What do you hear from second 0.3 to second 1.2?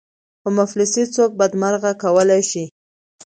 خو مفلسي